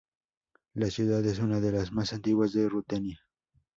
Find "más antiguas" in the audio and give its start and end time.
1.91-2.53